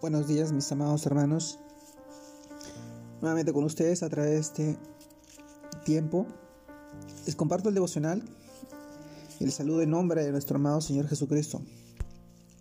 [0.00, 1.58] Buenos días mis amados hermanos.
[3.20, 4.78] Nuevamente con ustedes a través de este
[5.84, 6.24] tiempo.
[7.26, 8.22] Les comparto el devocional
[9.40, 11.62] y el saludo en nombre de nuestro amado Señor Jesucristo.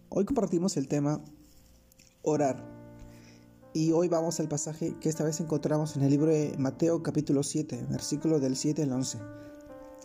[0.10, 1.22] Hoy compartimos el tema
[2.24, 2.58] orar.
[3.72, 7.44] Y hoy vamos al pasaje que esta vez encontramos en el libro de Mateo capítulo
[7.44, 9.20] 7, versículo del 7 al 11,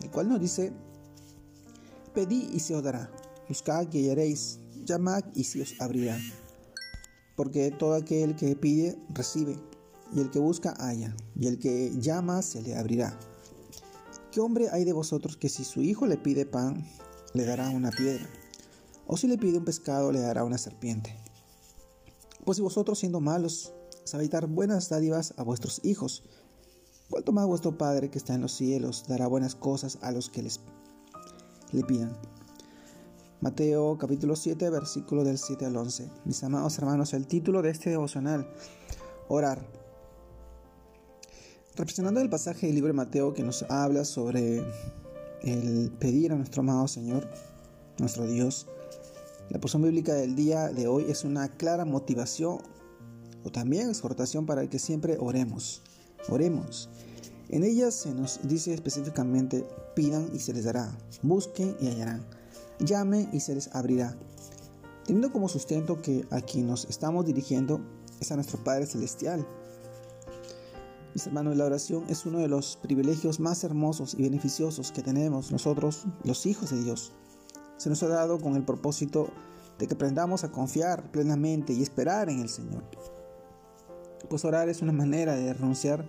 [0.01, 0.71] el cual nos dice,
[2.13, 3.09] Pedí y se os dará,
[3.49, 6.19] buscad y hallaréis, llamad y se os abrirá
[7.35, 9.57] porque todo aquel que pide recibe,
[10.13, 13.17] y el que busca halla, y el que llama se le abrirá.
[14.31, 16.85] ¿Qué hombre hay de vosotros que si su hijo le pide pan,
[17.33, 18.27] le dará una piedra?
[19.05, 21.15] ¿O si le pide un pescado, le dará una serpiente?
[22.45, 23.73] Pues si vosotros siendo malos,
[24.03, 26.23] sabéis dar buenas dádivas a vuestros hijos,
[27.09, 30.43] ¿cuánto más vuestro Padre que está en los cielos dará buenas cosas a los que
[30.43, 30.59] les
[31.71, 32.17] le pidan?
[33.43, 36.09] Mateo capítulo 7, versículo del 7 al 11.
[36.23, 38.47] Mis amados hermanos, el título de este devocional,
[39.27, 39.67] orar.
[41.75, 44.63] Representando el pasaje del libro de Mateo que nos habla sobre
[45.41, 47.27] el pedir a nuestro amado Señor,
[47.99, 48.65] nuestro Dios,
[49.49, 52.59] la porción bíblica del día de hoy es una clara motivación
[53.43, 55.81] o también exhortación para que siempre oremos.
[56.29, 56.87] Oremos.
[57.49, 59.67] En ella se nos dice específicamente,
[59.97, 62.25] pidan y se les dará, busquen y hallarán
[62.85, 64.15] llame y se les abrirá.
[65.05, 67.81] Teniendo como sustento que a quien nos estamos dirigiendo
[68.19, 69.45] es a nuestro Padre Celestial.
[71.13, 75.51] Mis hermanos, la oración es uno de los privilegios más hermosos y beneficiosos que tenemos
[75.51, 77.11] nosotros, los hijos de Dios.
[77.77, 79.27] Se nos ha dado con el propósito
[79.77, 82.83] de que aprendamos a confiar plenamente y esperar en el Señor.
[84.29, 86.05] Pues orar es una manera de renunciar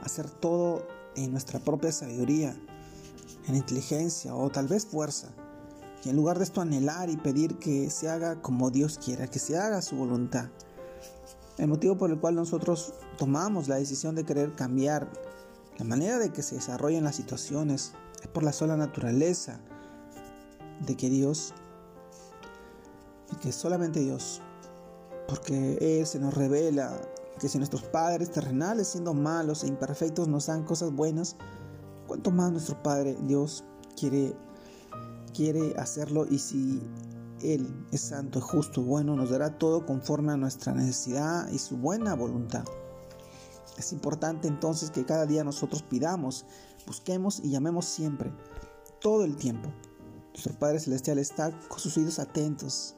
[0.00, 2.56] a hacer todo en nuestra propia sabiduría,
[3.48, 5.34] en inteligencia o tal vez fuerza
[6.04, 9.38] y en lugar de esto anhelar y pedir que se haga como Dios quiera, que
[9.38, 10.48] se haga su voluntad.
[11.56, 15.10] El motivo por el cual nosotros tomamos la decisión de querer cambiar
[15.76, 19.60] la manera de que se desarrollan las situaciones es por la sola naturaleza
[20.86, 21.54] de que Dios,
[23.32, 24.40] y que solamente Dios,
[25.26, 27.00] porque Él se nos revela
[27.38, 31.36] que si nuestros padres terrenales, siendo malos e imperfectos, nos dan cosas buenas,
[32.06, 33.64] cuanto más nuestro Padre Dios
[33.96, 34.34] quiere
[35.28, 36.82] quiere hacerlo y si
[37.42, 42.14] Él es santo, justo, bueno, nos dará todo conforme a nuestra necesidad y su buena
[42.14, 42.64] voluntad.
[43.78, 46.44] Es importante entonces que cada día nosotros pidamos,
[46.86, 48.32] busquemos y llamemos siempre,
[49.00, 49.68] todo el tiempo.
[50.32, 52.96] Nuestro Padre Celestial está con sus oídos atentos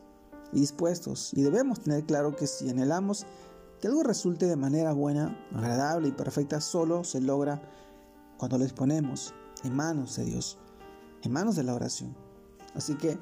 [0.52, 3.26] y dispuestos y debemos tener claro que si anhelamos
[3.80, 7.62] que algo resulte de manera buena, agradable y perfecta, solo se logra
[8.36, 10.58] cuando lo disponemos en manos de Dios,
[11.22, 12.16] en manos de la oración.
[12.75, 13.19] Así que,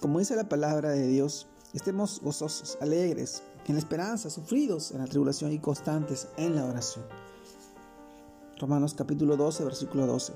[0.00, 5.06] como dice la palabra de Dios, estemos gozosos, alegres, en la esperanza, sufridos en la
[5.06, 7.04] tribulación y constantes en la oración.
[8.58, 10.32] Romanos capítulo 12, versículo 12.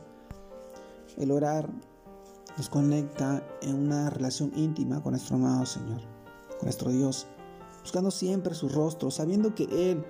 [1.17, 1.69] El orar
[2.57, 6.03] nos conecta en una relación íntima con nuestro amado Señor,
[6.59, 7.27] con nuestro Dios,
[7.81, 10.05] buscando siempre su rostro, sabiendo que Él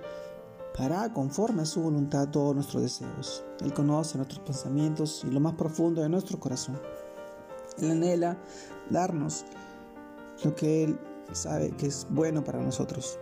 [0.79, 3.43] hará conforme a su voluntad todos nuestros deseos.
[3.61, 6.79] Él conoce nuestros pensamientos y lo más profundo de nuestro corazón.
[7.77, 8.37] Él anhela
[8.89, 9.45] darnos
[10.43, 10.99] lo que Él
[11.31, 13.19] sabe que es bueno para nosotros.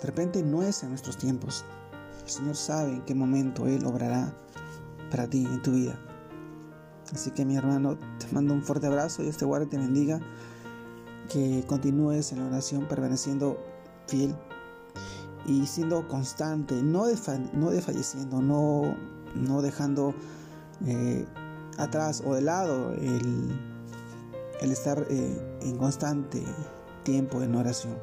[0.00, 1.64] De repente no es en nuestros tiempos.
[2.24, 4.34] El Señor sabe en qué momento Él obrará
[5.10, 5.98] para ti en tu vida.
[7.12, 10.20] Así que mi hermano, te mando un fuerte abrazo y este guarde te bendiga.
[11.28, 13.58] Que continúes en la oración permaneciendo
[14.06, 14.34] fiel
[15.48, 17.06] y siendo constante, no,
[17.54, 18.94] no desfalleciendo, no,
[19.34, 20.14] no dejando
[20.86, 21.24] eh,
[21.78, 23.58] atrás o de lado el,
[24.60, 26.44] el estar eh, en constante
[27.02, 27.96] tiempo en oración.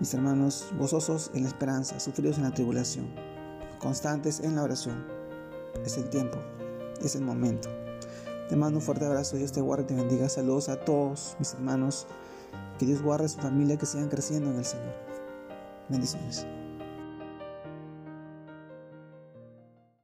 [0.00, 3.08] Mis hermanos, gozosos en la esperanza, sufridos en la tribulación,
[3.78, 5.06] constantes en la oración.
[5.84, 6.38] Es el tiempo,
[7.02, 7.70] es el momento.
[8.50, 10.28] Te mando un fuerte abrazo, Dios te guarde y te bendiga.
[10.28, 12.06] Saludos a todos mis hermanos.
[12.78, 15.09] Que Dios guarde a su familia, que sigan creciendo en el Señor.
[15.90, 16.59] 没意思。